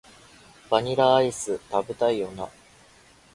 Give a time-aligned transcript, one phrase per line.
[0.71, 2.49] バニラアイス、食べたいよな